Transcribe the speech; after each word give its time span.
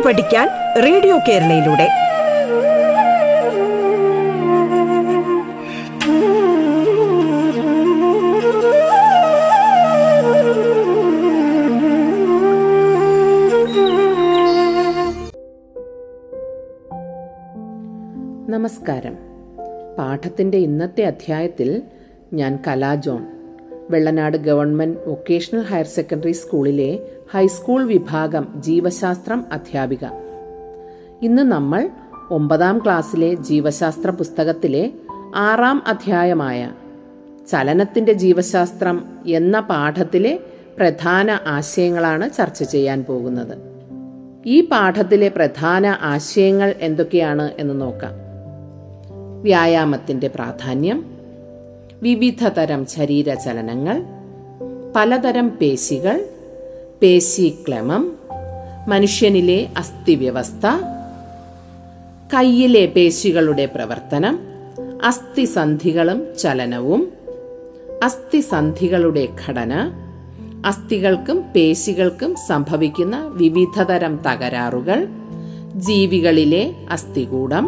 പാട്ട് 0.00 0.20
പഠിക്കാൻ 0.20 0.48
റേഡിയോ 0.82 1.18
കേരളയിലൂടെ. 1.18 1.88
നമസ്കാരം. 18.50 19.18
പാഠത്തിന്റെ 19.98 20.58
ഇന്നത്തെ 20.58 21.04
അധ്യായത്തിൽ 21.04 21.82
ഞാൻ 22.32 22.58
Kalajohn 22.66 23.39
Vellanad 23.90 24.36
government 24.36 24.98
vocational 25.06 25.62
higher 25.62 25.86
secondary 25.86 26.32
സ്കൂളിലെ 26.32 26.98
ഹൈസ്കൂൾ 27.32 27.86
വിഭാഗം 27.86 28.48
ജീവശാസ്ത്രം 28.56 29.44
അധ്യാപിക. 29.52 30.04
ഇന്ന് 31.22 31.42
നമ്മൾ 31.42 31.90
ഒമ്പതാം 32.30 32.78
ക്ലാസ്സിലെ 32.78 33.34
ജീവശാസ്ത്ര 33.34 34.10
പുസ്തകത്തിലെ 34.10 34.92
ആറാം 35.34 35.82
അധ്യായമായ 35.86 36.70
ചലനത്തിന്റെ 37.50 38.12
ജീവശാസ്ത്രം 38.12 39.04
എന്ന 39.26 39.60
പാഠത്തിലെ 39.60 40.40
പ്രധാന 40.78 41.30
ആശയങ്ങളാണ് 41.46 42.30
ചർച്ച 42.30 42.62
ചെയ്യാൻ 42.62 43.04
പോകുന്നത്. 43.04 43.58
ഈ 44.46 44.60
പാഠത്തിലെ 44.60 45.28
പ്രധാന 45.28 45.86
ആശയങ്ങൾ 45.86 46.74
എന്തൊക്കെയാണ് 46.80 47.50
എന്ന് 47.58 47.80
നോക്കാം. 47.80 48.12
വ്യായാമത്തിന്റെ 49.42 50.28
പ്രാധാന്യം 50.28 51.09
വിവിധ 52.02 52.48
തരം 52.48 52.82
ശരീരചലനങ്ങൾ 52.86 53.96
പലതരം 54.94 55.48
പേശികൾ 55.60 56.16
പേശിക്ലമം 57.02 58.04
മനുഷ്യനിലെ 58.88 59.58
അസ്ഥിവ്യവസ്ഥ 59.76 60.66
കയ്യിലെ 62.34 62.84
പേശികളുടെ 62.86 63.66
പ്രവർത്തനം 63.66 64.34
അസ്ഥിസന്ധികളും 65.02 66.34
ചലനവും 66.38 67.02
അസ്ഥിസന്ധികളുടെ 68.02 69.28
ഘടന 69.44 69.72
അസ്ഥികൾക്കും 70.64 71.38
പേശികൾക്കും 71.54 72.36
സംഭവിക്കുന്ന 72.48 73.16
വിവിധതരം 73.34 74.14
തകരാറുകൾ 74.26 74.98
ജീവികളിലെ 75.86 76.64
അസ്ഥികൂടം 76.90 77.66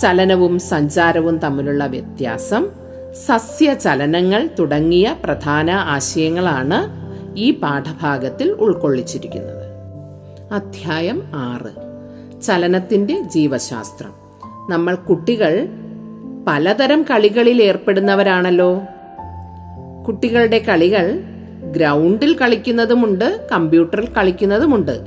ചലനവും 0.00 0.58
സഞ്ചാരവും 0.68 1.36
തമ്മിലുള്ള 1.38 1.86
വ്യത്യാസം 1.86 2.64
സസ്യചലനങ്ങൾ 3.12 4.48
തുടങ്ങിയ 4.58 5.16
പ്രധാന 5.24 5.70
ആശയങ്ങളാണ് 5.70 6.90
ഈ 7.36 7.50
പാഠഭാഗത്തിൽ 7.50 8.50
ഉൾക്കൊള്ളിച്ചിരിക്കുന്നത്. 8.50 9.62
അധ്യായം 10.52 11.22
ആറ്. 11.34 11.92
ചലനത്തിന്റെ 12.42 13.20
ജീവശാസ്ത്രം. 13.20 14.12
നമ്മൾ 14.70 14.94
കുട്ടികൾ 14.94 15.68
പലതരം 16.48 17.02
കളികളിൽ 17.02 17.62
ഏർപ്പെടുന്നവരാണല്ലോ. 17.62 18.82
കുട്ടികളുടെ 20.06 20.58
കളികൾ 20.58 21.20
ഗ്രൗണ്ടിൽ 21.76 22.36
കളിക്കുന്നതുമുണ്ട് 22.38 23.48
കമ്പ്യൂട്ടറിൽ 23.52 24.08
കളിക്കുന്നതുമുണ്ട്. 24.08 25.00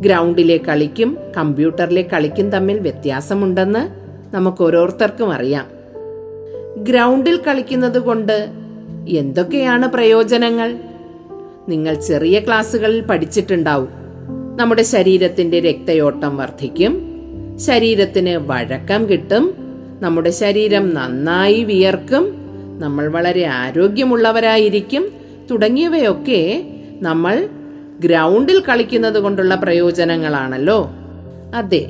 ഗ്രൗണ്ടിലെ 0.00 0.56
കളിക്കും 0.56 1.18
കമ്പ്യൂട്ടറിലെ 1.36 2.02
കളിക്കും 2.02 2.50
തമ്മിൽ 2.50 2.78
വ്യത്യാസമുണ്ടെന്ന് 2.78 3.88
നമുക്ക് 4.36 4.62
ഓരോരുത്തർക്കും 4.62 5.32
അറിയാം. 5.32 5.77
ഗ്രൗണ്ടിൽ 6.82 7.36
കളിക്കുന്നത് 7.36 7.98
കൊണ്ട് 7.98 8.48
എന്തൊക്കെയാണ് 9.08 9.86
പ്രയോജനങ്ങൾ? 9.86 10.78
നിങ്ങൾ 11.68 11.94
ചെറിയ 11.94 12.40
ക്ലാസ്സുകളിൽ 12.40 13.00
പഠിച്ചിട്ടുണ്ടാവും. 13.00 13.88
നമ്മുടെ 14.56 14.82
ശരീരത്തിന്റെ 14.82 15.60
രക്തയോട്ടം 15.60 16.36
വർദ്ധിക്കും. 16.36 17.18
ശരീരത്തിന് 17.58 18.30
വഴക്കം 18.30 19.08
കിട്ടും. 19.08 19.54
നമ്മുടെ 20.00 20.30
ശരീരം 20.30 20.94
നന്നായി 20.94 21.64
വിയർക്കും. 21.64 22.34
നമ്മൾ 22.78 23.08
വളരെ 23.08 23.44
ആരോഗ്യമുള്ളവരായിരിക്കും. 23.44 25.08
തുടങ്ങിയവയൊക്കെ 25.50 26.64
നമ്മൾ 27.02 27.48
ഗ്രൗണ്ടിൽ 28.00 28.60
കളിക്കുന്നത് 28.60 29.18
കൊണ്ടുള്ള 29.18 29.54
പ്രയോജനങ്ങളാണല്ലോ. 29.54 30.90
അതെ 31.54 31.88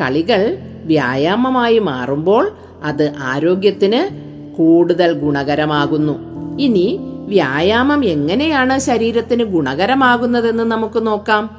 കളികൾ 0.00 0.58
വ്യായാമമായി 0.84 1.78
മാറുമ്പോൾ 1.78 2.50
അത് 2.82 3.12
ആരോഗ്യത്തിന് 3.18 4.31
കൂടുതൽ 4.58 5.12
ഗുണകരമാകുന്നു. 5.12 6.12
ഇനി 6.58 6.98
വ്യായാമം 7.28 8.04
എങ്ങനെയാണ് 8.04 8.78
ശരീരത്തിന് 8.78 9.44
ഗുണകരമാകുന്നതെന്ന് 9.44 10.62
നമുക്ക് 10.62 11.06
നോക്കാം. 11.06 11.50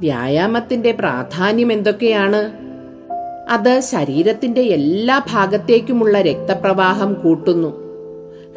വ്യായാമത്തിന്റെ 0.00 0.92
പ്രാധാന്യം 0.92 1.72
എന്തൊക്കെയാണ്? 1.72 2.52
അത് 3.50 3.80
ശരീരത്തിന്റെ 3.80 4.60
എല്ലാ 4.60 5.22
ഭാഗത്തേക്കുമുള്ള 5.30 6.20
രക്തപ്രവാഹം 6.22 7.14
കൂട്ടുന്നു. 7.14 7.82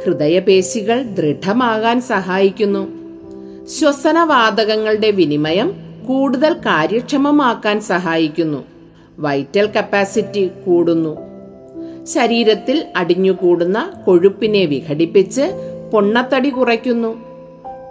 ഹൃദയപേശികൾ 0.05 1.03
ദൃഢമാകാൻ 1.03 2.01
സഹായിക്കുന്നു. 2.01 2.87
ശ്വസനവാതകങ്ങളുടെ 3.67 5.11
വിനിമയം 5.11 5.73
കൂടുതൽ 6.07 6.53
കാര്യക്ഷമമാക്കാൻ 6.53 7.81
സഹായിക്കുന്നു. 7.81 8.63
വൈറ്റൽ 9.19 9.65
കപ്പാസിറ്റി 9.65 10.51
കൂടുന്നു. 10.65 11.24
ശരീരത്തിൽ 12.13 12.83
അടിഞ്ഞുകൂടുന്ന 12.95 13.93
കൊഴുപ്പിനെ 14.05 14.65
വിഘടിപ്പിച്ച് 14.65 15.41
പൊണ്ണത്തടി 15.93 16.49
കുറയ്ക്കുന്നു. 16.49 17.25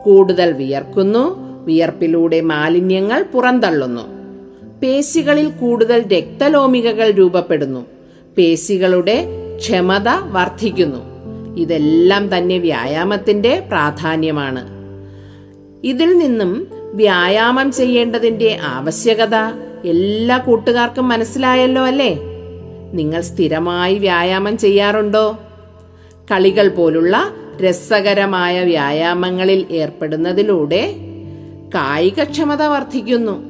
കൂടുതൽ 0.05 0.53
വിയർക്കുന്നു 0.53 1.37
വിയർപ്പിലൂടെ 1.65 2.41
മാലിന്യങ്ങൾ 2.41 3.23
പുറന്തള്ളുന്നു. 3.23 4.03
പേശികളിൽ 4.83 5.51
കൂടുതൽ 5.51 6.05
രക്തലോമികകൾ 6.07 7.11
രൂപപ്പെടുന്നു. 7.11 7.87
പേശികളുടെ 8.39 9.27
ക്ഷമത 9.57 10.09
വർദ്ധിക്കുന്നു. 10.33 11.15
ഇതെല്ലാം 11.57 12.39
തന്നെ 12.39 12.59
വ്യായാമത്തിന്റെ 12.59 13.61
പ്രാധാന്യമാണ്. 13.61 14.69
ഇതിൽ 15.85 16.19
നിന്നും 16.19 16.67
വ്യായാമം 16.73 17.73
ചെയ്യേണ്ടതിന്റെ 17.73 18.59
ആവശ്യകത 18.63 19.35
എല്ലാ 19.85 20.39
കൂട്ടുകാർക്കും 20.39 21.09
മനസ്സിലായല്ലോ 21.09 21.87
അല്ലേ? 21.87 22.19
നിങ്ങൾ 22.95 23.21
സ്ഥിരമായി 23.21 23.99
വ്യായാമം 23.99 24.59
ചെയ്യാറുണ്ടോ? 24.59 25.39
കളികൾ 26.33 26.69
പോലുള്ള 26.69 27.31
രസകരമായ 27.65 28.65
വ്യായാമങ്ങളിൽ 28.65 29.67
ഏർപ്പെടുന്നതിലൂടെ 29.71 30.95
കായികക്ഷമത 31.75 32.63
വർദ്ധിക്കുന്നു. 32.63 33.43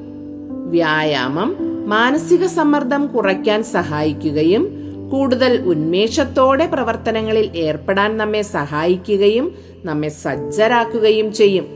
വ്യായാമം 0.71 1.57
മാനസിക 1.89 2.47
സമ്മർദ്ദം 2.47 3.07
കുറയ്ക്കാൻ 3.07 3.65
സഹായിക്കുകയും 3.65 4.69
കൂടുതൽ 5.13 5.61
ഉന്മേഷത്തോടെ 5.61 6.67
പ്രവർത്തനങ്ങളിൽ 6.67 7.51
ഏർപ്പെടാൻ 7.57 8.17
നമ്മെ 8.17 8.43
സഹായിക്കുകയും 8.43 9.55
നമ്മെ 9.85 10.09
സജ്ജരാക്കുകയും 10.09 11.33
ചെയ്യും. 11.33 11.67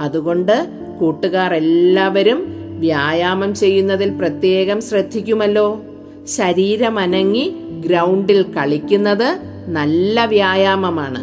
അതുകൊണ്ട് 0.00 0.66
കൂട്ടുകാർ 1.00 1.54
എല്ലാവരും 1.54 2.46
വ്യായാമം 2.80 3.54
ചെയ്യുന്നതിൽ 3.54 4.10
പ്രത്യേകം 4.10 4.80
ശ്രദ്ധിക്കുമല്ലോ. 4.80 5.80
ശരീരമനങ്ങി 6.28 7.54
ഗ്രൗണ്ടിൽ 7.86 8.42
കളിക്കുന്നത് 8.42 9.38
നല്ല 9.68 10.24
വ്യായാമമാണ്. 10.24 11.22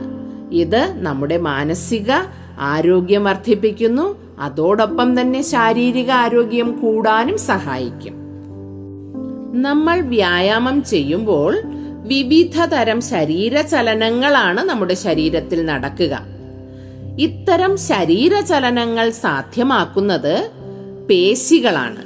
ഇത് 0.53 0.93
നമ്മുടെ 0.95 1.37
മാനസിക 1.37 2.11
ആരോഗ്യം 2.59 3.23
വർദ്ധിപ്പിക്കുന്നു. 3.23 4.17
അതോടൊപ്പം 4.39 5.21
തന്നെ 5.21 5.41
ശാരീരിക 5.41 6.11
ആരോഗ്യം 6.11 6.79
കൂടാനും 6.81 7.37
സഹായിക്കും. 7.37 8.15
നമ്മൾ 9.61 10.01
വ്യായാമം 10.01 10.83
ചെയ്യുമ്പോൾ 10.83 11.61
വിവിധ 12.07 12.65
തരം 12.65 13.01
ശരീരചലനങ്ങളാണ് 13.01 14.61
നമ്മുടെ 14.61 14.93
ശരീരത്തിൽ 14.93 15.65
നടക്കുക. 15.65 16.19
ഇത്തരം 17.19 17.77
ശരീര 17.77 18.39
ചലനങ്ങൾ 18.39 19.09
സാധ്യമാക്കുന്നത് 19.09 20.49
പേശികളാണ്. 21.09 22.04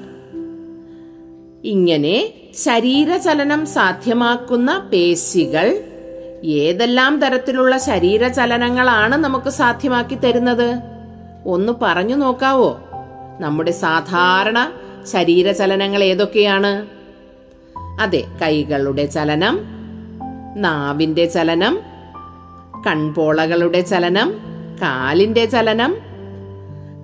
ഇങ്ങനെ 1.63 2.29
ശരീരചലനം 2.63 3.65
സാധ്യമാക്കുന്ന 3.65 4.89
പേശികൾ 4.93 5.83
ഏതെല്ലാം 6.43 7.19
തരത്തിലുള്ള 7.19 7.77
ശരീരചലനങ്ങളാണ് 7.77 9.15
നമുക്ക് 9.15 9.49
സാധ്യമാക്കി 9.49 10.15
തരുന്നത്? 10.15 10.75
ഒന്ന് 11.45 11.73
പറഞ്ഞു 11.81 12.15
നോക്കാവോ? 12.15 12.79
നമ്മുടെ 13.39 13.71
സാധാരണ 13.71 14.71
ശരീരചലനങ്ങൾ 15.11 16.03
ഏതൊക്കെയാണ്? 16.03 16.85
അതെ 18.01 18.23
കൈകളുടെ 18.41 19.05
ചലനം 19.05 19.59
നാവിന്റെ 20.55 21.25
ചലനം 21.25 21.79
കൺപോളകളുടെ 22.87 23.81
ചലനം 23.81 24.33
കാലിന്റെ 24.81 25.45
ചലനം 25.45 25.95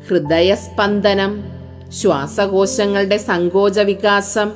ഹൃദയസ്പന്ദനം. 0.10 1.55
ശ്വാസകോശങ്ങളുടെ 1.90 3.18
സങ്കോച 3.18 3.80
വികാസം 3.80 4.52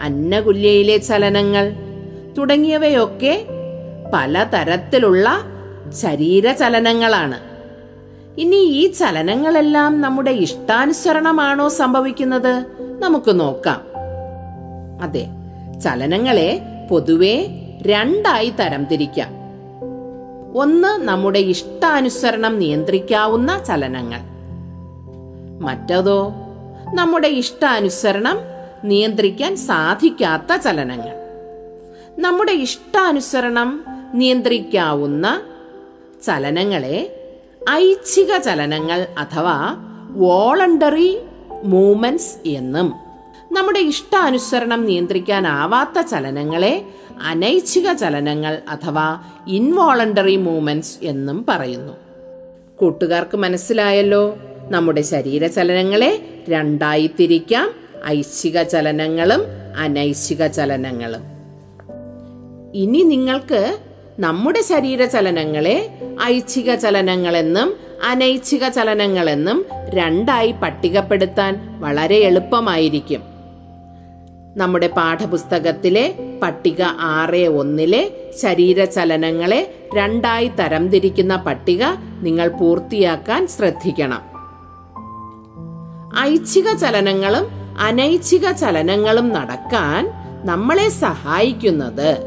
അന്നകുല്യയിലെ 0.00 0.96
ചലനങ്ങൾ 0.96 1.72
തുടങ്ങിയവയൊക്കെ 2.38 3.46
പലതരത്തിലുള്ള 4.14 5.42
ശരീരചലനങ്ങളാണ്. 6.02 7.40
ഇനി 8.40 8.56
ഈ 8.56 8.86
ചലനങ്ങളെല്ലാം 8.86 10.00
നമ്മുടെ 10.00 10.30
ഇഷ്ടാനുസരണമാണോ 10.30 11.68
സംഭവിക്കുന്നത്? 11.68 12.64
നമുക്ക് 12.80 13.40
നോക്കാം. 13.40 13.80
അതെ 15.02 15.26
ചലനങ്ങളെ 15.84 16.62
പൊതുവെ 16.90 17.46
രണ്ടായി 17.82 18.50
തരംതിരിക്കാം. 18.50 19.28
ഒന്ന് 20.54 20.88
നമ്മുടെ 20.88 21.38
ഇഷ്ടാനുസരണം 21.38 22.58
നിയന്ത്രിക്കാവുന്ന 22.58 23.62
ചലനങ്ങൾ. 23.68 24.29
മറ്റതോ? 25.60 26.32
നമ്മുടെ 26.94 27.28
ഇഷ്ടാനുസരണം 27.28 28.38
നിയന്ത്രിക്കാൻ 28.84 29.56
സാധിക്കാത്ത 29.56 30.56
ചലനങ്ങൾ. 30.56 31.20
നമ്മുടെ 32.18 32.52
ഇഷ്ടാനുസരണം 32.52 33.84
നിയന്ത്രിക്കാവുന്ന 34.14 35.42
ചലനങ്ങളെ 36.26 37.16
ഐച്ഛിക 37.70 38.36
ചലനങ്ങൾ 38.36 39.06
അഥവാ 39.18 39.76
വോളണ്ടറി 40.10 41.18
മൂവ്മെന്റ്സ് 41.64 42.48
എന്നും. 42.48 42.94
നമ്മുടെ 43.52 43.78
ഇഷ്ടാനുസരണം 43.78 44.86
നിയന്ത്രിക്കാനാവാത്ത 44.86 46.00
ചലനങ്ങളെ 46.00 46.84
അനൈച്ഛിക 47.26 47.92
ചലനങ്ങൾ 47.92 48.62
അഥവാ 48.68 49.18
ഇൻവോളണ്ടറി 49.48 50.36
മൂവ്മെന്റ്സ് 50.36 50.98
എന്നും 51.02 51.46
പറയുന്നു. 51.48 51.92
കൂട്ടുകാർക്ക് 52.78 53.36
മനസ്സിലായല്ലോ? 53.36 54.36
നമ്മുടെ 54.70 55.00
ശരീര 55.00 55.46
ചലനങ്ങളെ 55.46 56.42
രണ്ടായി 56.48 57.10
തിരിക്കാം 57.20 57.70
ഐച്ഛിക 58.06 58.62
ചലനങ്ങളും 58.62 59.42
അനൈച്ഛിക 59.76 60.46
ചലനങ്ങളും. 60.46 61.22
ഇനി 62.74 63.02
നിങ്ങൾക്ക് 63.02 63.78
നമ്മുടെ 64.18 64.60
ശരീര 64.60 65.04
ചലനങ്ങളെ 65.04 65.98
ഐച്ഛിക 66.22 66.74
ചലനങ്ങളെന്നും 66.74 67.76
അനൈച്ഛിക 68.04 68.68
ചലനങ്ങളെന്നും 68.68 69.66
രണ്ടായി 69.88 70.54
പട്ടികപ്പെടുത്താൻ 70.62 71.80
വളരെ 71.80 72.16
എളുപ്പമായിരിക്കും. 72.16 73.22
നമ്മുടെ 74.56 74.86
പാഠപുസ്തകത്തിലെ 74.86 76.14
പട്ടിക 76.42 76.82
ആറ് 76.82 77.48
ഒന്നിലെ 77.48 78.10
ശരീര 78.42 78.84
ചലനങ്ങളെ 78.84 79.74
രണ്ടായി 79.96 80.48
തരംതിരിക്കുന്ന 80.48 81.36
പട്ടിക 81.36 81.84
നിങ്ങൾ 82.22 82.48
പൂർത്തിയാക്കാൻ 82.48 83.46
ശ്രദ്ധിക്കണം. 83.46 84.29
ഐച്ഛിക 86.18 86.72
ചലനങ്ങളും 86.72 87.48
അനൈച്ഛിക 87.78 88.50
ചലനങ്ങളും 88.50 89.28
നടക്കാൻ 89.28 90.12
നമ്മളെ 90.44 90.88
സഹായിക്കുന്നത്. 90.88 92.18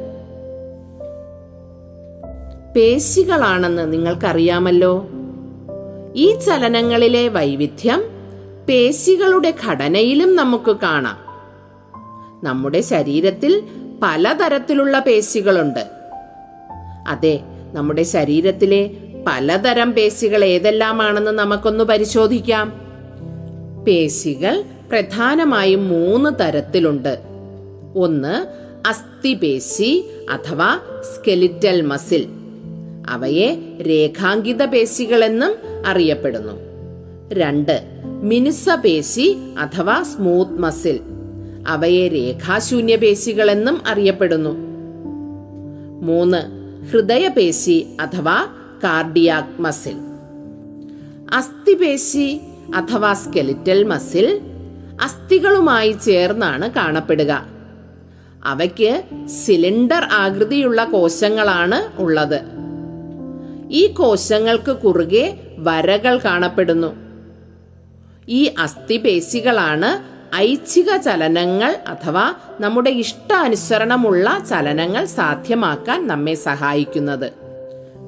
പേശികളാണെന്ന് 2.75 3.93
നിങ്ങൾക്കറിയാമല്ലോ. 3.93 5.07
ഈ 6.15 6.35
ചലനങ്ങളിലെ 6.35 7.27
വൈവിധ്യം 7.27 8.03
പേശികളുടെ 8.69 9.53
ഘടനയിലും 9.67 10.35
നമുക്ക് 10.35 10.75
കാണാം. 10.83 11.17
നമ്മുടെ 12.43 12.81
ശരീരത്തിൽ 12.81 13.63
പലതരത്തിലുള്ള 14.03 14.99
പേശികളുണ്ട്. 14.99 15.87
അതെ 17.07 17.39
നമ്മുടെ 17.73 18.03
ശരീരത്തിലെ 18.03 18.89
പലതരം 19.27 19.91
പേശികൾ 19.91 20.43
ഏതെല്ലാമാണെന്ന് 20.43 21.31
നമുക്കൊന്ന് 21.31 21.83
പരിശോധിക്കാം. 21.83 22.82
പേശികൾ 23.87 24.63
പ്രധാനമായും 24.91 25.89
മൂന്ന് 25.89 26.43
തരത്തിലുണ്ട്. 26.43 27.19
ഒന്ന് 27.95 28.45
അസ്ഥിപേശി 28.87 30.05
അഥവാ 30.29 30.79
സ്കെലിറ്റൽ 31.01 31.81
മസിൽ. 31.81 32.27
അവയെ 33.09 33.77
രേഖാങ്കിത 33.87 34.65
പേശികളെന്നും 34.65 35.55
അറിയപ്പെടുന്നു. 35.85 36.51
രണ്ട് 37.33 37.83
മിനുസപേശി 38.21 39.37
അഥവാ 39.59 40.03
സ്മൂത്ത് 40.03 40.51
മസിൽ. 40.51 40.99
അവയെ 41.67 42.07
രേഖാശൂന്യ 42.07 42.95
പേശികളെന്നും 42.95 43.81
അറിയപ്പെടുന്നു. 43.87 44.49
മൂന്ന് 46.01 46.37
ഹൃദയപേശി 46.91 47.87
അഥവാ 48.01 48.47
കാർഡിയാക് 48.83 49.61
മസിൽ. 49.61 49.95
അസ്ഥിപേശി 51.33 52.39
അഥവാ 52.75 53.13
സ്കെലിറ്റൽ 53.13 53.83
മസിൽ 53.83 54.41
അസ്ഥികളുമായി 55.01 55.91
ചേർന്നാണ് 55.91 56.71
കാണപ്പെടുക. 56.71 57.45
അവയ്ക്ക് 58.45 59.03
സിലിണ്ടർ 59.27 60.03
ആകൃതിയുള്ള 60.11 60.83
കോശങ്ങളാണ് 60.83 62.01
ഉള്ളത്. 62.01 62.41
ഈ 63.71 63.87
കോശങ്ങൾക്ക് 63.87 64.71
കുറുകെ 64.71 65.39
വരകൾ 65.57 66.17
കാണപ്പെടുന്നു. 66.17 66.95
ഈ 68.29 68.53
അസ്ഥിപേശികളാണ് 68.59 70.13
ഐച്ഛിക 70.35 70.97
ചലനങ്ങൾ 70.97 71.75
അഥവാ 71.87 72.33
നമ്മുടെ 72.59 72.89
ഇഷ്ടാനുസരണമുള്ള 72.89 74.43
ചലനങ്ങൾ 74.49 75.05
സാധ്യമാക്കാൻ 75.05 76.07
നമ്മെ 76.07 76.33
സഹായിക്കുന്നത്. 76.33 77.31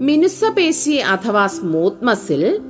മിനുസപേശി 0.01 0.91
അഥവാ 0.91 1.47
സ്മൂത്ത് 1.47 2.05
മസിൽ 2.05 2.61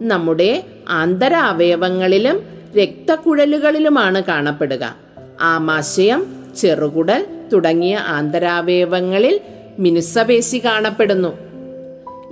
നമ്മുടെ 0.00 0.64
ആന്തരാവയവങ്ങളിലും 0.88 2.40
രക്തക്കുഴലുകളിലുമാണ് 2.78 4.22
കാണപ്പെടുക. 4.22 4.96
ആമാശയം 5.40 6.26
ചെറുകുടൽ 6.56 7.26
തുടങ്ങിയ 7.52 7.96
ആന്തരാവയവങ്ങളിൽ 7.96 9.40
മിനുസപേശി 9.78 10.58
കാണപ്പെടുന്നു. 10.58 11.38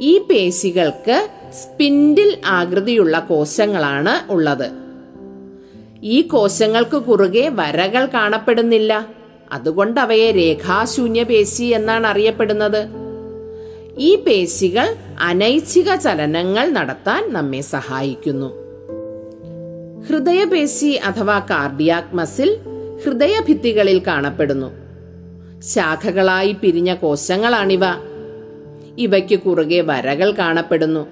ഈ 0.01 0.19
പേശികൾക്ക് 0.19 1.29
സ്പിൻഡിൽ 1.53 2.39
ആകൃതിയുള്ള 2.47 3.19
കോശങ്ങളാണ് 3.19 4.33
ഉള്ളത്. 4.33 4.71
ഈ 6.03 6.21
കോശങ്ങൾക്ക് 6.21 6.97
കുറുകെ 6.97 7.51
വരകൾ 7.53 8.07
കാണപ്പെടുന്നില്ല. 8.07 9.07
അതുകൊണ്ട് 9.53 10.01
അവയെ 10.01 10.31
രേഖാശൂന്യ 10.31 11.23
പേശി 11.23 11.65
എന്നാണ് 11.65 12.07
അറിയപ്പെടുന്നത്. 12.07 13.06
ഈ 13.99 14.17
പേശികൾ 14.17 14.97
അനൈച്ഛിക 15.21 15.95
ചലനങ്ങൾ 15.95 16.71
നടത്താൻ 16.71 17.33
നമ്മെ 17.33 17.61
സഹായിക്കുന്നു. 17.61 18.47
ഹൃദയപേശി 20.09 20.87
അഥവാ 20.87 21.39
കാർഡിയാക് 21.39 22.17
മസിൽ 22.17 22.57
ഹൃദയഭിത്തികളിൽ 23.05 24.03
കാണപ്പെടുന്നു. 24.07 24.73
ശാഖകളായി 25.61 26.53
പിരിഞ്ഞ 26.53 26.95
കോശങ്ങളാണിവ. 26.95 27.81
ഇവയ്ക്ക് 28.99 29.39
കുറുകെ 29.39 29.81
വരകൾ 29.81 30.31
കാണപ്പെടുന്നു. 30.31 31.07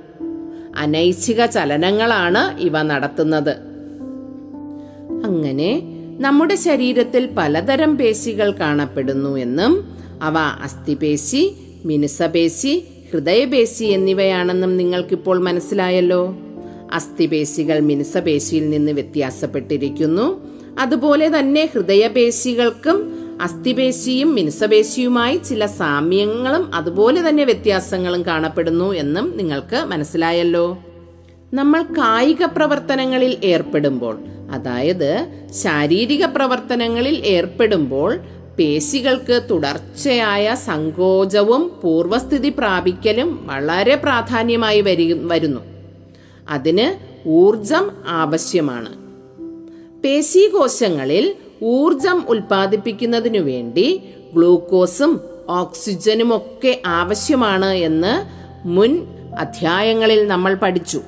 അനൈച്ഛിക 0.76 1.46
ചലനങ്ങളാണ് 1.46 2.60
ഇവ 2.60 2.82
നടത്തുന്നത്. 2.82 3.56
അങ്ങനെ 5.24 5.82
നമ്മുടെ 6.20 6.54
ശരീരത്തിൽ 6.54 7.28
പലതരം 7.38 7.96
പേശികൾ 7.96 8.50
കാണപ്പെടുന്നു 8.50 9.36
എന്നും 9.36 9.98
അവ 10.22 10.34
അസ്ഥിപേശി 10.38 11.56
മിനുസപേശി 11.84 12.84
ഹൃദയപേശി 13.12 13.84
എന്നിവയാണെന്നും 13.84 14.76
നിങ്ങൾക്കിപ്പോൾ 14.76 15.38
മനസ്സിലായല്ലോ. 15.38 16.36
അസ്ഥിപേശികൾ 16.92 17.80
മിനുസപേശിയിൽ 17.80 18.70
നിന്ന് 18.70 18.92
വ്യത്യാസപ്പെട്ടിരിക്കുന്നു. 18.92 20.40
അതുപോലെ 20.78 21.38
തന്നെ 21.38 21.70
ഹൃദയപേശികൾക്കും 21.74 22.98
അസ്ഥിപേശിയും 23.42 24.34
മിനുസപേശിയുമായി 24.34 25.36
ചില 25.36 25.66
സാമ്യങ്ങളും 25.66 26.74
അതുപോലെ 26.74 27.28
തന്നെ 27.28 27.44
വ്യത്യാസങ്ങളും 27.44 28.26
കാണപ്പെടുന്നു 28.26 28.92
എന്നും 28.94 29.36
നിങ്ങൾക്ക് 29.36 29.76
മനസ്സിലായല്ലോ. 29.76 30.78
നമ്മൾ 31.54 31.82
കായിക 31.82 32.44
പ്രവർത്തനങ്ങളിൽ 32.44 33.36
ഏർപ്പെടുമ്പോൾ 33.44 34.18
അതായത് 34.50 35.26
ശാരീരിക 35.62 36.24
പ്രവർത്തനങ്ങളിൽ 36.24 37.16
ഏർപ്പെടുമ്പോൾ 37.26 38.20
പേശികൾക്ക് 38.58 39.40
തുടർച്ചയായ 39.50 40.54
സങ്കോചവും 40.54 41.72
പൂർവസ്ഥിതി 41.82 42.48
പ്രാപിക്കലും 42.48 43.46
വളരെ 43.46 43.94
പ്രാധാന്യമായി 43.94 44.80
വരി 44.80 45.12
വരുന്നു. 45.12 45.60
അതിന് 46.48 47.14
ഊർജം 47.28 47.90
ആവശ്യമാണ്. 48.06 48.94
പേശീകോശങ്ങളിൽ 50.02 51.34
ഊർജം 51.62 52.24
ഉൽപ്പാദിപ്പിക്കുന്നതിനു 52.28 53.38
വേണ്ടി 53.38 54.02
ഗ്ലൂക്കോസും 54.34 55.20
ഓക്സിജനും 55.48 56.36
ഒക്കെ 56.36 56.82
ആവശ്യമാണ് 56.86 57.66
എന്ന് 57.66 58.44
മുൻ 58.68 59.06
അധ്യായങ്ങളിൽ 59.38 60.26
നമ്മൾ 60.26 60.54
പഠിച്ചു. 60.54 61.00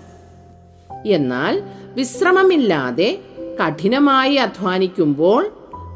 എന്നാൽ 1.06 1.62
വിശ്രമമില്ലാതെ 1.94 3.18
കഠിനമായി 3.66 4.34
അധ്വാനിക്കുമ്പോൾ 4.34 5.52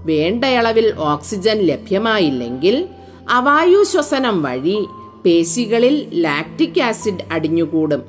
വേണ്ടയളവിൽ 0.07 0.95
ഓക്സിജൻ 0.99 1.59
ലഭ്യമായില്ലെങ്കിൽ 1.59 2.89
അവായു 3.31 3.83
ശ്വസനം 3.83 4.43
വഴി 4.43 4.87
പേശികളിൽ 5.25 6.09
ലാക്റ്റിക് 6.15 6.83
ആസിഡ് 6.83 7.25
അടിഞ്ഞുകൂടും. 7.31 8.03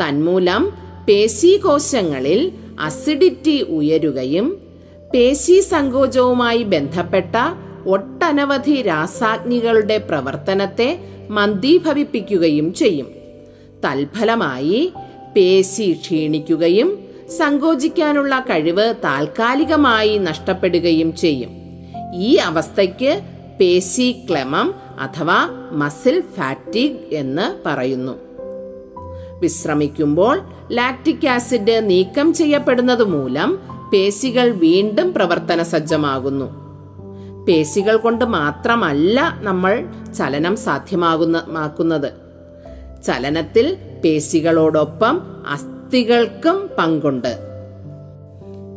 തന്മൂലം 0.00 0.72
പേശീകോശങ്ങളിൽ 1.08 2.52
അസിഡിറ്റി 2.80 3.62
ഉയരുകയും 3.62 4.58
പേശി 5.14 5.60
സങ്കോചവുമായി 5.60 6.62
ബന്ധപ്പെട്ട 6.62 7.36
ഒട്ടനവധി 7.86 8.82
രാസാഗ്നികളുടെ 8.82 9.98
പ്രവർത്തനത്തെ 9.98 10.98
മന്ദീഭവിപ്പിക്കുകയും 11.30 12.74
ചെയ്യും. 12.74 13.06
തൽഫലമായി 13.84 14.92
പേശി 15.36 15.92
ക്ഷീണിക്കുകയും 15.92 17.05
സങ്കോചിക്കാനുള്ള 17.30 18.40
കഴിവ് 18.40 18.94
താൽക്കാലികമായി 19.04 20.18
നഷ്ടപ്പെടുകയും 20.18 21.16
ചെയ്യും. 21.16 21.50
ഈ 22.14 22.34
അവസ്ഥയ്ക്ക് 22.34 23.20
പേശി 23.60 24.26
ക്ലമം 24.30 24.74
അഥവാ 25.00 25.68
മസിൽ 25.72 26.20
ഫാറ്റിക് 26.36 27.14
എന്ന് 27.14 27.68
പറയുന്നു. 27.68 28.12
വിശ്രമിക്കുമ്പോൾ 29.40 30.40
ലാക്റ്റിക് 30.72 31.28
ആസിഡ് 31.28 31.90
നീക്കം 31.90 32.32
ചെയ്യപ്പെടുന്നത് 32.32 33.04
മൂലം 33.04 33.58
പേശികൾ 33.92 34.50
വീണ്ടും 34.50 35.14
പ്രവർത്തന 35.14 35.62
സജ്ജമാകുന്നു 35.62 36.66
പേശികൾ 37.44 37.96
കൊണ്ട് 37.96 38.24
മാത്രമല്ല 38.24 39.38
നമ്മൾ 39.42 39.86
ചലനം 40.18 40.56
സാധ്യമാകുന്ന 40.56 42.10
ചലനത്തിൽ 43.06 43.76
പേശികളോടൊപ്പം 44.04 45.20
അസ്ഥികൾക്കും 45.86 46.70
പങ്കുണ്ട്. 46.78 47.38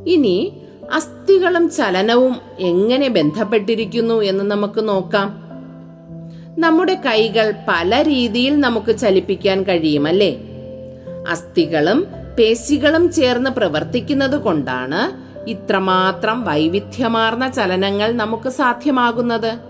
ഇനി 0.08 0.54
അസ്ഥികളും 0.94 1.70
ചലനവും 1.70 2.36
എങ്ങനെ 2.60 3.08
ബന്ധപ്പെട്ടിരിക്കുന്നു 3.08 4.22
എന്ന് 4.22 4.44
നമുക്ക് 4.44 4.90
നോക്കാം. 4.90 5.30
നമ്മുടെ 6.62 6.94
കൈകൾ 6.94 7.54
പല 7.68 8.04
രീതിയിൽ 8.08 8.60
നമുക്ക് 8.60 8.98
ചലിപ്പിക്കാൻ 8.98 9.64
കഴിയും 9.64 9.80
കഴിയുമല്ലേ? 9.80 10.38
അസ്ഥികളും 11.30 12.08
പേശികളും 12.40 13.12
ചേർന്ന് 13.12 13.50
പ്രവർത്തിക്കുന്നത് 13.50 14.42
കൊണ്ടാണ് 14.42 15.02
ഇത്രമാത്രം 15.50 16.44
വൈവിധ്യമാർന്ന 16.44 17.48
ചലനങ്ങൾ 17.48 18.12
നമുക്ക് 18.12 18.50
സാധ്യമാകുന്നത്. 18.50 19.69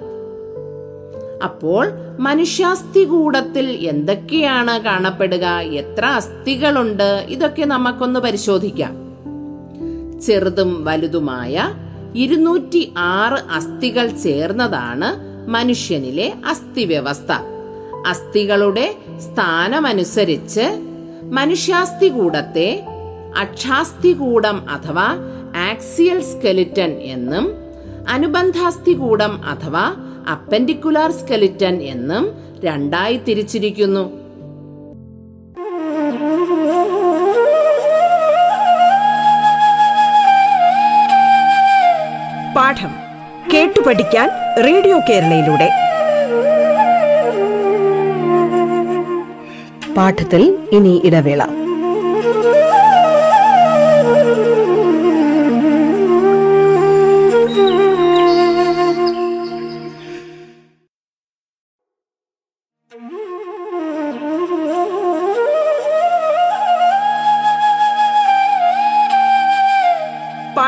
അപ്പോൾ 1.44 1.88
മനുഷ്യാസ്ഥികൂടത്തിൽ 2.20 3.88
എന്തൊക്കെയാണ് 3.90 4.80
കാണപ്പെടുക? 4.80 5.46
എത്ര 5.60 6.06
അസ്ഥികളുണ്ട്? 6.06 7.26
ഇതൊക്കെ 7.30 7.66
നമുക്കൊന്ന് 7.66 8.20
പരിശോധിക്കാം. 8.20 9.10
ചെറുതും 10.22 10.86
വലുതുമായ 10.86 11.74
ഇരുന്നൂറ്റി 12.16 12.94
ആറ് 12.98 13.40
അസ്ഥികൾ 13.52 14.08
ചേർന്നതാണ് 14.08 15.30
മനുഷ്യനിലെ 15.50 16.34
അസ്ഥിവ്യവസ്ഥ. 16.48 17.32
അസ്ഥികളുടെ 18.08 18.96
സ്ഥാനമനുസരിച്ച് 19.18 20.80
മനുഷ്യാസ്ഥികൂടത്തെ 21.24 22.86
അക്ഷാസ്ഥികൂടം 23.38 24.70
അഥവാ 24.70 25.16
ആക്സിയൽ 25.72 26.22
സ്കെലിറ്റൻ 26.22 26.90
എന്നും 26.90 27.52
അനുബന്ധാസ്ഥികൂടം 28.10 29.42
അഥവാ 29.50 29.96
അപ്പൻഡിക്കുലാർ 30.30 31.12
സ്കെലിറ്റൻ 31.12 31.76
എന്നും 31.82 32.32
രണ്ടായി 32.66 33.18
തിരിച്ചിരിക്കുന്നു. 33.18 34.20
പാഠം 42.56 42.92
കേട്ടു 43.54 43.80
പഠിക്കാൻ 43.88 44.30
റേഡിയോ 44.66 45.00
കേരളയിലൂടെ. 45.10 45.70
പാഠത്തിൽ 49.94 50.58
ഇനി 50.72 51.02
ഇടവേള. 51.06 51.59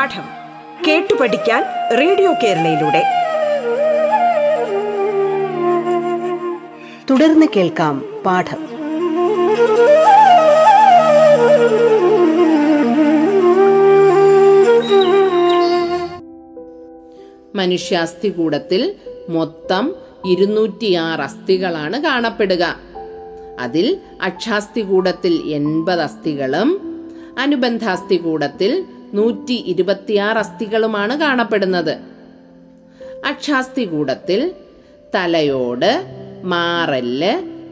പാഠം 0.02 0.22
കേട്ടു 0.88 1.14
പഠിക്കാൻ 1.14 1.64
റേഡിയോ 1.98 2.32
കേരളയിലൂടെ. 2.42 3.02
തുടർന്ന് 7.10 7.46
കേൾക്കാം 7.56 8.22
പാഠം. 8.26 8.62
മനുഷ്യാസ്ഥികൂടത്തിൽ 17.54 18.94
മൊത്തം 19.28 19.94
ഇരുന്നൂറ്റിയാറ് 20.26 21.20
അസ്ഥികളാണ് 21.20 22.02
കാണപ്പെടുക. 22.02 22.76
അതിൽ 23.60 23.98
അക്ഷാസ്ഥികൂടത്തിൽ 24.22 25.32
എൺപത് 25.32 26.00
അസ്ഥികളും 26.00 26.80
അനുബന്ധാസ്ഥികൂടത്തിൽ 27.38 28.84
നൂറ്റി 29.12 29.64
ഇരുപത്തിയാറ് 29.66 30.38
അസ്ഥികളുമാണ് 30.38 31.20
കാണപ്പെടുന്നത്. 31.20 31.98
അക്ഷാസ്ഥികൂടത്തിൽ 33.24 34.54
തലയോട് 35.14 35.90
മാറൽ 36.44 37.24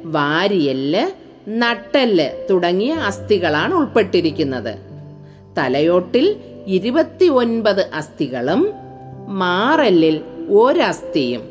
വാരിയൽ 0.04 0.96
നട്ടൽ 1.48 2.30
തുടങ്ങിയ 2.50 2.92
അസ്ഥികളാണ് 2.92 3.74
ഉൾപ്പെട്ടിരിക്കുന്നത്. 3.74 4.74
തലയോട്ടിൽ 5.58 6.36
ഇരുപത്തി 6.66 7.24
ഒൻപത് 7.24 7.90
അസ്ഥികളും 7.94 8.60
മാറല്ലിൽ 9.28 10.16
ഒരസ്ഥിയും 10.50 11.42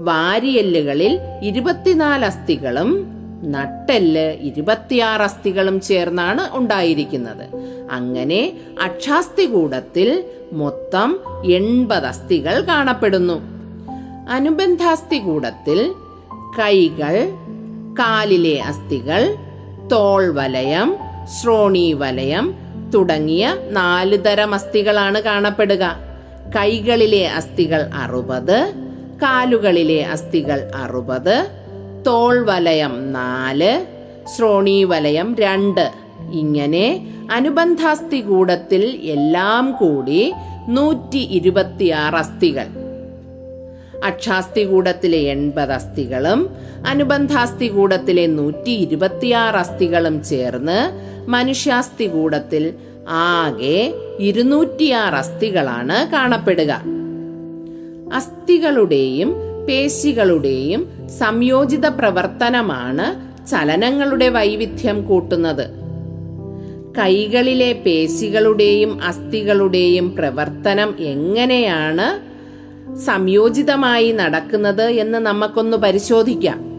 വാരിയല്ലുകളിൽ 0.00 1.20
ഇരുപത്തിനാല് 1.42 2.24
അസ്ഥികളും 2.24 3.21
നട്ടെല്ല് 3.42 4.32
ഇരുപത്തിയാറ് 4.40 5.22
അസ്ഥികളും 5.22 5.80
ചേർന്നാണ് 5.80 6.56
ഉണ്ടായിരിക്കുന്നത്. 6.56 7.48
അങ്ങനെ 7.90 8.52
അക്ഷാസ്ഥികൂടത്തിൽ 8.82 10.24
മൊത്തം 10.52 11.20
എൺപത് 11.44 12.06
അസ്ഥികൾ 12.06 12.60
കാണപ്പെടുന്നു. 12.60 13.40
അനുബന്ധാസ്ഥികൂടത്തിൽ 14.30 15.94
കൈകൾ 16.58 17.30
കാലിലെ 17.98 18.60
അസ്ഥികൾ 18.60 19.34
തോൾവലയം 19.92 20.34
വലയം 20.34 20.96
ശ്രോണി 21.40 21.92
വലയം 21.92 22.54
തുടങ്ങിയ 22.94 23.56
നാല് 23.70 24.24
തരം 24.24 24.54
അസ്ഥികളാണ് 24.54 25.20
കാണപ്പെടുക. 25.20 25.96
കൈകളിലെ 26.56 27.28
അസ്ഥികൾ 27.28 27.90
അറുപത് 27.94 28.72
കാലുകളിലെ 29.22 30.04
അസ്ഥികൾ 30.04 30.70
അറുപത് 30.74 31.61
തോൾ 32.06 32.44
വലയം 32.44 33.12
നാല് 33.12 33.86
ശ്രോണി 34.36 34.84
വലയം 34.84 35.36
രണ്ട്. 35.38 35.90
ഇങ്ങനെ 36.32 37.06
അനുബന്ധാസ്ഥി 37.32 38.20
കൂടത്തിൽ 38.20 39.00
എല്ലാം 39.02 39.72
കൂടി 39.72 40.32
നൂറ്റി 40.68 41.18
ഇരുപത്തിയാറ് 41.18 42.14
അസ്ഥികൾ 42.14 42.66
അക്ഷാസ്ഥികൂടത്തിലെ 44.04 45.18
എൺപത് 45.18 45.72
അസ്ഥികളും 45.72 46.50
അനുബന്ധാസ്ഥികൂടത്തിലെ 46.86 48.26
നൂറ്റി 48.26 48.70
ഇരുപത്തിയാറ് 48.70 49.56
അസ്ഥികളും 49.56 50.24
ചേർന്ന് 50.24 50.78
മനുഷ്യാസ്ഥികൂടത്തിൽ 51.30 52.74
ആകെ 53.08 53.94
ഇരുന്നൂറ്റിയാറ് 54.18 55.14
അസ്ഥികളാണ് 55.14 56.10
കാണപ്പെടുക. 56.10 56.72
അസ്ഥികളുടെയും 58.14 59.51
പേശികളുടെയും 59.68 61.08
സംയോജിത 61.18 61.86
പ്രവർത്തനമാണ് 61.86 63.32
ചലനങ്ങളുടെ 63.50 64.28
വൈവിധ്യം 64.28 65.04
കൂട്ടുന്നത്. 65.04 65.82
കൈകളിലെ 66.98 67.72
പേശികളുടെയും 67.72 69.02
അസ്ഥികളുടെയും 69.02 70.16
പ്രവർത്തനം 70.16 70.94
എങ്ങനെയാണ് 70.98 72.32
സംയോജിതമായി 72.96 74.12
നടക്കുന്നത് 74.12 74.82
എന്ന് 74.82 75.18
നമുക്കൊന്ന് 75.18 75.76
പരിശോധിക്കാം. 75.76 76.72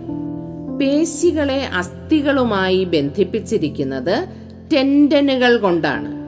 പേശികളെ 0.77 1.67
അസ്ഥികളുമായി 1.75 2.83
ബന്ധിപ്പിച്ചിരിക്കുന്നത് 2.83 4.27
ടെൻഡനുകൾ 4.73 5.57
കൊണ്ടാണ്. 5.57 6.23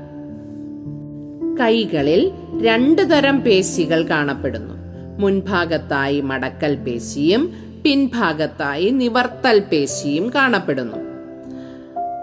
കൈകളിൽ 1.59 2.31
രണ്ടു 2.63 3.01
തരം 3.01 3.41
പേശികൾ 3.41 4.03
കാണപ്പെടുന്നു. 4.03 4.84
മുൻഭാഗത്തായി 5.19 6.21
മടക്കൽ 6.21 6.75
പേശിയും 6.75 7.53
പിൻഭാഗത്തായി 7.83 8.89
നിവർത്തൽ 8.89 9.59
പേശിയും 9.59 10.29
കാണപ്പെടുന്നു. 10.35 10.97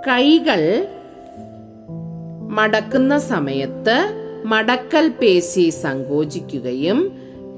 കൈകൾ 0.09 0.87
മടക്കുന്ന 2.51 3.19
സമയത്ത് 3.19 3.97
മടക്കൽ 4.45 5.09
പേശി 5.09 5.71
സങ്കോചിക്കുകയും 5.71 7.13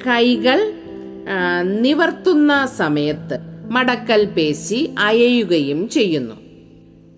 കൈകൾ 0.06 0.72
നിവർത്തുന്ന 1.62 2.68
സമയത്ത് 2.76 3.38
മടക്കൽ 3.70 4.24
പേശി 4.24 4.94
അയയുകയും 4.98 5.88
ചെയ്യുന്നു. 5.88 6.34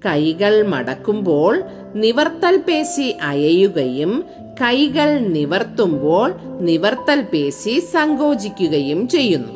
കൈകൾ 0.07 0.67
മടക്കുമ്പോൾ 0.67 1.63
നിവർത്തൽ 1.95 2.57
പേശി 2.57 3.17
അയയുകയും 3.23 4.25
കൈകൾ 4.61 5.19
നിവർത്തുമ്പോൾ 5.19 6.33
നിവർത്തൽ 6.61 7.23
പേശി 7.23 7.81
സങ്കോചിക്കുകയും 7.81 9.09
ചെയ്യുന്നു. 9.09 9.53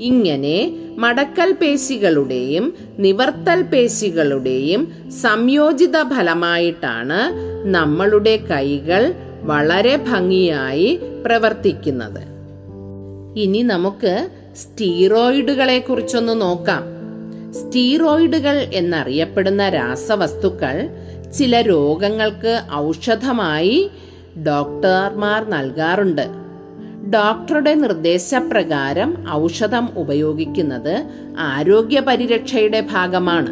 ഇങ്ങനെ 0.00 0.72
മടക്കൽ 0.96 1.52
പേശികളുടെയും 1.52 2.74
നിവർത്തൽ 2.98 3.62
പേശികളുടെയും 3.62 4.92
സംയോജിത 5.22 6.02
ഫലമായിട്ടാണ് 6.02 7.18
നമ്മളുടെ 7.64 8.36
കൈകൾ 8.36 9.14
വളരെ 9.42 9.96
ഭംഗിയായി 9.96 11.00
പ്രവർത്തിക്കുന്നത്. 11.26 12.22
ഇനി 13.36 13.62
നമുക്ക് 13.62 14.28
സ്റ്റീറോയിഡുകളെ 14.56 15.78
കുറിച്ചൊന്ന് 15.78 16.40
നോക്കാം. 16.40 16.84
സ്റ്റീറോയിഡുകൾ 17.54 18.66
എന്നറിയപ്പെടുന്ന 18.74 19.68
രാസവസ്തുക്കൾ 19.68 20.88
ചില 21.38 21.60
രോഗങ്ങൾക്ക് 21.60 22.60
ഔഷധമായി 22.74 23.90
ഡോക്ടർമാർ 24.46 25.50
നൽകാറുണ്ട്. 25.50 26.28
ഡോക്ടറുടെ 27.10 27.74
നിർദ്ദേശപ്രകാരം 27.74 29.24
ഔഷധം 29.30 29.88
ഉപയോഗിക്കുന്നത് 29.96 31.04
ആരോഗ്യ 31.38 32.00
പരിരക്ഷയുടെ 32.00 32.80
ഭാഗമാണ്. 32.80 33.50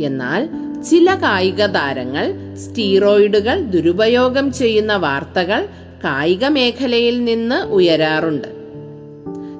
എന്നാൽ 0.00 0.48
ചില 0.82 1.14
കായിക 1.14 1.66
താരങ്ങൾ 1.66 2.54
സ്റ്റീറോയിഡുകൾ 2.54 3.60
ദുരുപയോഗം 3.60 4.52
ചെയ്യുന്ന 4.52 4.96
വാർത്തകൾ 4.96 5.68
കായിക 6.04 6.46
മേഖലയിൽ 6.46 7.24
നിന്ന് 7.24 7.66
ഉയരാറുണ്ട്. 7.66 8.48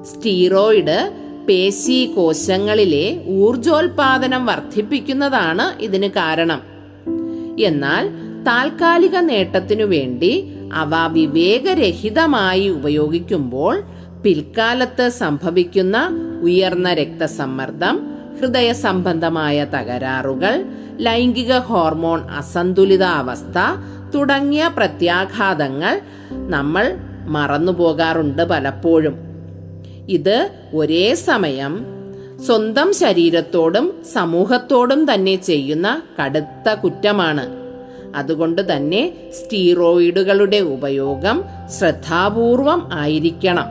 സ്റ്റീറോയിഡ് 0.03 1.11
പേശി 1.49 2.13
കോശങ്ങളിലെ 2.17 3.25
ഊർജോൽപാദനം 3.27 4.45
വർദ്ധിപ്പിക്കുന്നതാണ് 4.45 5.81
ഇതിന് 5.81 6.07
കാരണം. 6.07 6.61
എന്നാൽ 7.59 8.30
താൽക്കാലിക 8.45 9.17
നേട്ടത്തിനു 9.19 9.83
വേണ്ടി 9.83 10.53
അവ 10.73 10.93
വിവേകരഹിതമായി 11.07 12.67
ഉപയോഗിക്കുമ്പോൾ 12.67 13.83
പിൽക്കാലത്ത് 14.23 15.09
സംഭവിക്കുന്ന 15.09 16.09
ഉയർന്ന 16.41 16.93
രക്തസമ്മർദ്ദം 16.93 18.07
ഹൃദയ 18.41 18.71
സംബന്ധമായ 18.71 19.63
തകരാറുകൾ 19.63 20.65
ലൈംഗിക 20.97 21.57
ഹോർമോൺ 21.57 22.21
അസന്തുലിതാവസ്ഥ 22.29 23.57
തുടങ്ങിയ 24.15 24.67
പ്രത്യാഘാതങ്ങൾ 24.67 26.01
നമ്മൾ 26.31 26.97
മറന്നുപോകാറുണ്ട് 27.27 28.43
പലപ്പോഴും. 28.43 29.15
ഇത് 30.09 30.49
ഒരേ 30.73 31.13
സമയം 31.13 31.85
സ്വന്തം 32.45 32.93
ശരീരത്തോടും 32.93 34.03
സമൂഹത്തോടും 34.13 35.13
തന്നെ 35.13 35.35
ചെയ്യുന്ന 35.35 36.01
കടുത്ത 36.21 36.73
കുറ്റമാണ്. 36.73 37.60
അതുകൊണ്ട് 38.15 38.73
തന്നെ 38.73 39.13
സ്റ്റീറോയിഡുകളുടെ 39.31 40.57
ഉപയോഗം 40.57 41.43
ശ്രദ്ധാപൂർവം 41.79 42.89
ആയിരിക്കണം. 42.93 43.65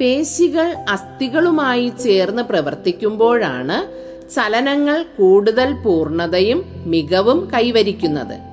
പേശികൾ 0.00 0.74
അസ്ഥികളുമായി 0.90 1.92
ചേർന്ന് 2.04 2.42
പ്രവർത്തിക്കുമ്പോഴാണ് 2.42 4.08
ചലനങ്ങൾ 4.30 5.02
കൂടുതൽ 5.18 5.72
പൂർണതയും 5.72 6.64
മികവും 6.86 7.48
കൈവരിക്കുന്നത്. 7.54 8.48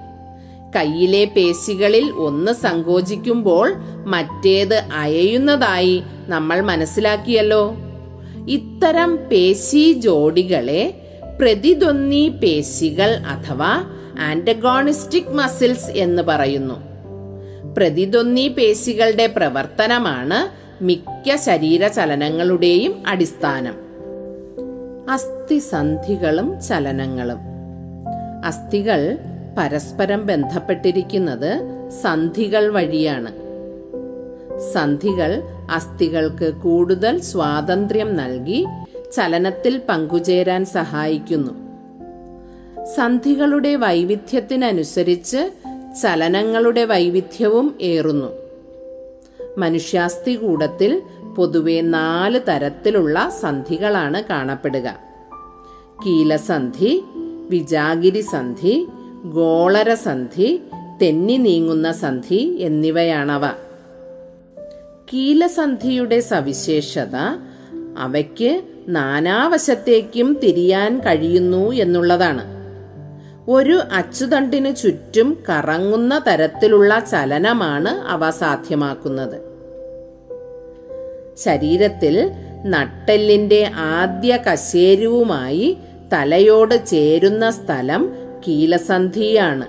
കയ്യിലെ 0.76 1.26
പേശികളിൽ 1.26 2.12
ഒന്ന് 2.12 2.52
സങ്കോചിക്കുമ്പോൾ 2.52 3.74
മറ്റേത് 4.06 4.76
അയയുന്നതായി 4.76 6.04
നമ്മൾ 6.28 6.62
മനസ്സിലാക്കിയല്ലോ. 6.62 7.76
ഇത്തരം 8.48 9.16
പേശി 9.16 9.92
ജോഡികളെ 9.92 11.02
പ്രതിദ്വന്നി 11.42 12.30
പേശികൾ 12.44 13.10
അഥവാ 13.10 13.84
ആന്റഗോണിസ്റ്റിക് 14.20 15.30
മസിൽസ് 15.30 15.90
എന്ന് 15.90 16.24
പറയുന്നു. 16.24 16.96
പ്രതിദ്വന്ദി 17.78 18.48
പേശികളുടെ 18.48 19.28
പ്രവർത്തനമാണ് 19.28 20.66
മിക്ക 20.84 21.36
ശരീര 21.36 21.88
ചലനങ്ങളുടെയും 21.88 23.04
അടിസ്ഥാനം. 23.08 23.76
അസ്ഥിസന്ധികളും 25.10 26.62
ചലനങ്ങളും. 26.62 27.38
അസ്ഥികൾ 28.46 29.18
പരസ്പരം 29.58 30.26
ബന്ധപ്പെട്ടിരിക്കുന്നത് 30.26 31.60
സന്ധികൾ 32.04 32.72
വഴിയാണ്. 32.72 33.32
സന്ധികൾ 34.74 35.44
അസ്ഥികൾക്ക് 35.72 36.54
കൂടുതൽ 36.54 37.22
സ്വാതന്ത്ര്യം 37.22 38.16
നൽകി 38.16 38.66
ചലനത്തിൽ 39.16 39.82
പങ്കുചേരാൻ 39.90 40.66
സഹായിക്കുന്നു. 40.66 41.65
സന്ധികളുടെ 42.94 43.76
വൈവിധ്യത്തിനനുസരിച്ച് 43.76 45.52
ചലനങ്ങളുടെ 46.02 46.86
വൈവിധ്യവും 46.86 47.76
ഏറുന്നു. 47.82 48.34
മനുഷ്യാസ്ഥി 49.58 50.36
കൂടത്തിൽ 50.36 51.02
പൊതുവെ 51.38 51.82
നാല് 51.82 52.40
തരത്തിലുള്ള 52.48 53.30
സന്ധികളാണ് 53.40 54.24
കാണപ്പെടുക. 54.30 55.00
കീലസന്ധി 56.06 57.04
വിജാഗിരി 57.50 58.22
സന്ധി 58.22 58.88
ഗോളരസന്ധി 59.26 60.62
തെന്നി 61.02 61.38
നീങ്ങുന്ന 61.38 61.92
സന്ധി 61.92 62.58
എന്നിവയാണവ. 62.60 63.48
കീലസന്ധിയുടെ 65.14 66.20
സവിശേഷത 66.20 67.16
അവയ്ക്ക് 67.98 68.62
നാനാവശത്തേക്കും 68.88 70.40
തിരിയാൻ 70.44 71.00
കഴിയുന്നു 71.00 71.72
എന്നുള്ളതാണ്. 71.72 72.55
ഒരു 73.50 73.82
അച്ചുതണ്ടിനു 73.94 74.72
ചുറ്റും 74.72 75.38
കറങ്ങുന്ന 75.50 76.24
തരത്തിലുള്ള 76.28 77.00
ചലനമാണ് 77.00 77.88
അവ 77.88 78.30
സാധ്യമാക്കുന്നത്. 78.30 79.42
ശരീരത്തിൽ 81.38 82.32
നട്ടെല്ലിന്റെ 82.66 83.72
ആദ്യ 83.76 84.38
കശേരുവുമായി 84.38 85.78
തലയോട് 86.14 86.86
ചേരുന്ന 86.86 87.50
സ്ഥലം 87.50 88.16
കീലസന്ധിയാണ്. 88.48 89.66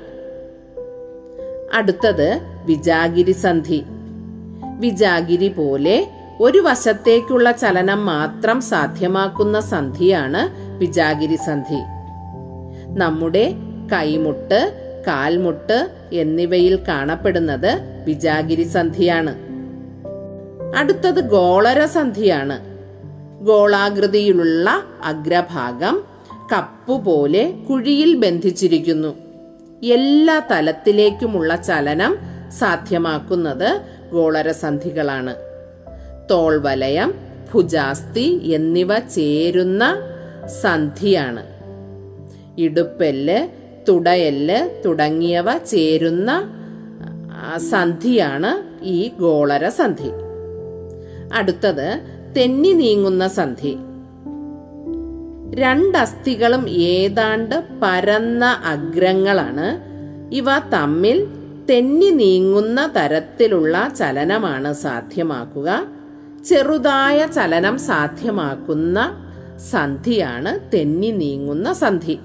അടുത്തത് 1.74 2.40
വിജാഗിരി 2.64 3.32
സന്ധി 3.32 3.82
വിജാഗിരി 4.78 5.48
പോലെ 5.48 6.08
ഒരു 6.40 6.58
വശത്തേക്കുള്ള 6.58 7.52
ചലനം 7.52 8.06
മാത്രം 8.06 8.60
സാധ്യമാക്കുന്ന 8.60 9.60
സന്ധിയാണ് 9.60 10.48
വിജാഗിരി 10.78 11.36
സന്ധി 11.36 11.95
നമ്മുടെ 12.96 13.54
കൈമുട്ട് 13.92 14.74
കാൽമുട്ട് 15.06 15.90
എന്നിവയിൽ 16.12 16.78
കാണപ്പെടുന്നത് 16.88 17.80
വിജാഗിരി 18.06 18.62
സന്ധിയാണ്. 18.62 19.36
അടുത്തത് 20.76 21.20
ഗോളര 21.20 21.84
സന്ധിയാണ്. 21.84 22.56
ഗോളാകൃതിയിലുള്ള 23.44 24.70
അഗ്രഭാഗം 25.04 26.04
കപ്പുപോലെ 26.52 27.54
കുഴിയിൽ 27.70 28.16
ബന്ധിച്ചിരിക്കുന്നു. 28.16 29.14
എല്ലാ 29.82 30.42
തലത്തിലേക്കുമുള്ള 30.50 31.56
ചലനം 31.56 32.18
സാധ്യമാക്കുന്നത് 32.58 33.80
ഗോളരസന്ധികളാണ് 34.12 35.36
തോൾവലയം 36.30 37.14
ഭുജാസ്തി 37.54 38.40
എന്നിവ 38.44 38.98
ചേരുന്ന 38.98 40.02
സന്ധിയാണ്. 40.46 41.55
ഇടുപ്പെല്ല് 42.58 43.48
തുടയെല്ല് 43.88 44.82
തുടങ്ങിയവ 44.84 45.58
ചേരുന്ന 45.58 46.52
സന്ധിയാണ് 47.56 48.84
ഈ 48.84 49.10
ഗോളര 49.20 49.68
സന്ധി. 49.68 50.10
അടുത്തത് 51.34 52.00
തെന്നി 52.36 52.72
നീങ്ങുന്ന 52.72 53.28
സന്ധി. 53.28 53.76
രണ്ടസ്ഥികളും 55.54 56.68
ഏതാണ്ട് 56.68 57.64
പരന്ന 57.82 58.44
അഗ്രങ്ങളാണ്. 58.44 59.80
ഇവ 60.34 60.44
തമ്മിൽ 60.72 61.26
തെന്നി 61.70 62.10
നീങ്ങുന്ന 62.10 62.92
തരത്തിലുള്ള 62.96 63.90
ചലനമാണ് 63.98 64.72
സാധ്യമാക്കുക. 64.72 65.86
ചെറുതായ 66.48 67.26
ചലനം 67.26 67.78
സാധ്യമാക്കുന്ന 67.78 69.26
സന്ധിയാണ് 69.70 70.76
തെന്നി 70.76 71.10
നീങ്ങുന്ന 71.10 71.72
സന്ധി. 71.72 72.18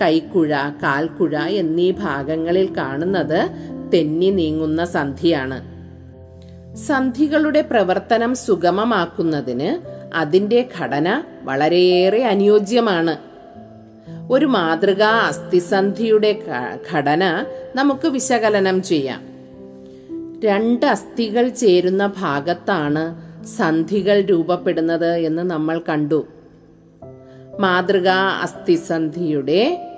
കൈക്കുഴ 0.00 0.50
കാൽക്കുഴ 0.82 1.36
എന്നീ 1.36 1.90
ഭാഗങ്ങളിൽ 1.90 2.76
കാണുന്നത് 2.76 3.50
തെന്നി 3.94 4.30
നീങ്ങുന്ന 4.30 4.84
സന്ധിയാണ്. 4.84 5.80
സന്ധികളുടെ 6.76 7.60
പ്രവർത്തനം 7.60 8.34
സുഗമമാക്കുന്നതിന് 8.34 10.00
അതിന്റെ 10.16 10.68
ഘടന 10.80 11.22
വളരെയേറെ 11.42 12.24
അനുയോജ്യമാണ്. 12.24 13.16
ഒരു 14.30 14.46
മാതൃകാ 14.46 15.08
അസ്ഥിസന്ധിയുടെ 15.08 16.42
ഘടന 16.92 17.44
നമുക്ക് 17.76 18.08
വിശകലനം 18.08 18.82
ചെയ്യാം. 18.82 19.30
രണ്ട് 20.44 20.86
അസ്ഥികൾ 20.86 21.48
ചേരുന്ന 21.48 22.12
ഭാഗത്താണ് 22.18 23.30
സന്ധികൾ 23.46 24.20
രൂപപ്പെടുന്നത് 24.20 25.12
എന്ന് 25.12 25.42
നമ്മൾ 25.42 25.80
കണ്ടു. 25.88 26.26
മാതൃകാ 27.60 28.40
അസ്ഥിസന്ധിയുടെ 28.42 29.89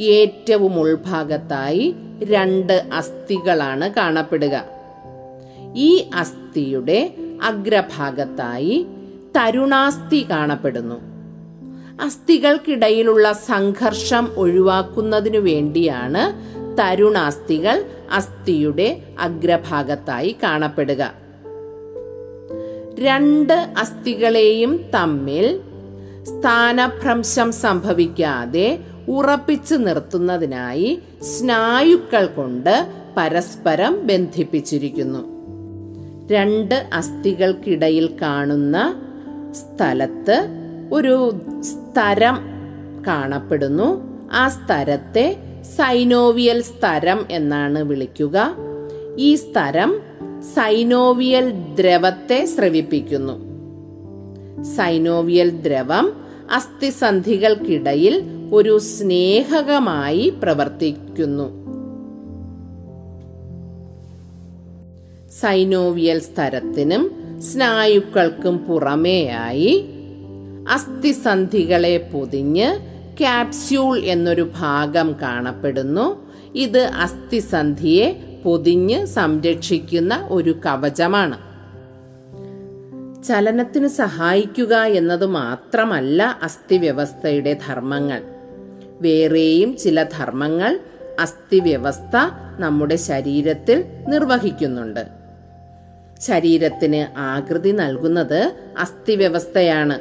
ഏറ്റവും 0.00 0.80
ഉൾഭാഗത്തായി 0.80 1.94
രണ്ട് 2.22 2.86
അസ്ഥികളാണ് 2.94 3.90
കാണപ്പെടുക. 3.90 4.64
ഈ 5.74 6.10
അസ്ഥിയുടെ 6.14 7.14
അഗ്രഭാഗത്തായി 7.42 8.86
തരുണാസ്ഥി 9.36 10.26
കാണപ്പെടുന്നു. 10.30 10.94
അസ്ഥികൾക്കിടയിലുള്ള 12.02 13.32
സംഘർഷം 13.32 14.28
ഒഴിവാക്കുന്നതിനു 14.36 15.38
വേണ്ടിയാണ് 15.38 16.54
തരുണാസ്ഥികൾ 16.78 17.84
അസ്ഥിയുടെ 18.12 19.02
അഗ്രഭാഗത്തായി 19.20 20.36
കാണപ്പെടുക. 20.42 21.14
രണ്ട് 22.98 23.52
അസ്ഥികളെയും 23.52 24.84
തമ്മിൽ 24.94 25.60
സ്ഥാനഭ്രംശം 26.24 27.52
സംഭവിക്കാതെ 27.52 28.78
ഉറപ്പിച്ചു 29.08 29.74
നിർത്തുന്നതിനായി 29.74 30.98
സ്നായുക്കൾ 31.22 32.26
കൊണ്ട് 32.26 32.86
പരസ്പരം 33.16 34.06
ബന്ധിപ്പിച്ചിരിക്കുന്നു. 34.06 35.34
രണ്ട് 36.32 36.88
അസ്ഥികൾക്കിടയിൽ 36.92 38.10
കാണുന്ന 38.22 39.02
സ്ഥലത്ത് 39.52 40.46
ഒരു 40.92 41.32
സ്തരം 41.60 42.38
കാണപ്പെടുന്നു. 43.06 44.02
ആ 44.32 44.48
സ്തരത്തെ 44.48 45.36
സൈനോവിയൽ 45.76 46.62
സ്തരം 46.62 47.26
എന്നാണ് 47.30 47.82
വിളിക്കുക. 47.82 48.56
ഈ 49.18 49.34
സ്തരം 49.34 50.00
സൈനോവിയൽ 50.54 51.50
ദ്രവത്തെ 51.50 52.44
സ്രവിപ്പിക്കുന്നു. 52.44 53.54
സൈനോവിയൽ 54.64 55.50
ദ്രവം 55.50 56.24
അസ്ഥിസന്ധികൾക്കിടയിൽ 56.54 58.22
ഒരു 58.52 58.78
സ്നേഹകമായി 58.78 60.32
പ്രവർത്തിക്കുന്നു. 60.42 61.64
സൈനോവിയൽ 65.40 66.18
സ്ഥലത്തിനും 66.18 67.10
സ്നായുക്കൾക്കും 67.40 68.58
പുറമേയായി 68.58 69.84
അസ്ഥിസന്ധികളെ 70.68 72.10
പൊതിഞ്ഞ് 72.12 72.78
ക്യാപ്സ്യൂൾ 73.18 73.98
എന്നൊരു 73.98 74.50
ഭാഗം 74.58 75.16
കാണപ്പെടുന്നു. 75.22 76.26
ഇത് 76.54 76.80
അസ്ഥിസന്ധിയെ 76.80 78.38
പൊതിഞ്ഞ് 78.44 79.06
സംരക്ഷിക്കുന്ന 79.06 80.28
ഒരു 80.30 80.60
കവചമാണ്. 80.66 81.54
ചലനത്തിന് 83.24 83.86
സഹായിക്കുക 83.86 84.76
എന്നത് 84.76 85.26
മാത്രമല്ല 85.26 86.38
അസ്ഥിവ്യവസ്ഥയുടെ 86.42 87.58
ധർമ്മങ്ങൾ. 87.66 88.33
വേറെയും 89.00 89.76
ചില 89.76 90.02
ധർമ്മങ്ങൾ 90.02 90.80
അസ്ഥിവ്യവസ്ഥ 91.20 92.16
നമ്മുടെ 92.58 92.96
ശരീരത്തിൽ 92.96 93.84
നിർവഹിക്കുന്നുണ്ട്. 94.08 95.06
ശരീരത്തിന് 96.20 97.18
ആകൃതി 97.18 97.70
നൽകുന്നത് 97.70 98.52
അസ്ഥിവ്യവസ്ഥയാണ്. 98.78 100.00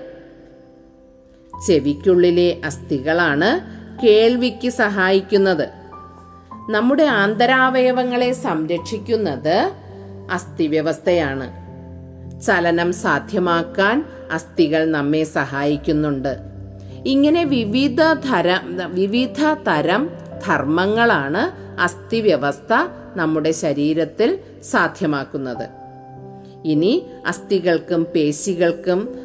ചെവിക്കുള്ളിലെ 1.68 2.62
അസ്ഥികളാണ് 2.66 3.84
കേൾവിക്ക് 4.06 4.70
സഹായിക്കുന്നത്. 4.70 5.68
നമ്മുടെ 6.70 7.04
ആന്തരാവയവങ്ങളെ 7.04 8.32
സംരക്ഷിക്കുന്നത് 8.32 9.72
അസ്ഥിവ്യവസ്ഥയാണ്. 10.32 11.64
ചലനം 12.42 12.94
സാധ്യമാക്കാൻ 12.94 14.06
അസ്ഥികൾ 14.32 14.86
നമ്മെ 14.86 15.24
സഹായിക്കുന്നുണ്ട്. 15.24 16.53
ഇങ്ങനെ 17.06 17.44
വിവിധ 17.44 18.02
തരം 18.02 18.94
വിവിധ 18.94 19.44
തരം 19.68 20.10
ധർമ്മങ്ങളാണ് 20.48 21.42
അസ്ഥിവ്യവസ്ഥ 21.82 22.74
നമ്മുടെ 23.16 23.52
ശരീരത്തിൽ 23.52 24.40
സാധ്യമാക്കുന്നത്. 24.64 25.70
ഇനി 26.66 27.08
അസ്ഥികൾക്കും 27.28 28.08
പേശികൾക്കും 28.16 29.16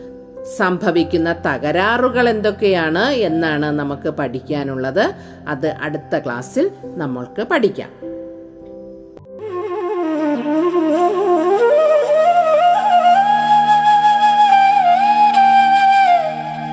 സംഭവിക്കുന്ന 0.56 1.32
തകരാറുകൾ 1.32 2.28
എന്തൊക്കെയാണ് 2.28 3.10
എന്നാണ് 3.10 3.66
നമുക്ക് 3.66 4.08
പഠിക്കാനുള്ളത്. 4.08 5.14
അത് 5.48 5.68
അടുത്ത 5.68 6.18
ക്ലാസ്സിൽ 6.18 6.70
നമ്മൾക്ക് 6.84 7.42
പഠിക്കാം. 7.42 7.90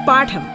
പാഠം. 0.08 0.55